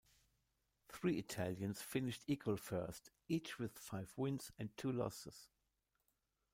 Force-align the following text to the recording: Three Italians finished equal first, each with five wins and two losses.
Three 0.91 1.19
Italians 1.19 1.79
finished 1.79 2.23
equal 2.25 2.57
first, 2.57 3.11
each 3.29 3.59
with 3.59 3.77
five 3.77 4.11
wins 4.17 4.51
and 4.57 4.75
two 4.75 4.91
losses. 4.91 5.47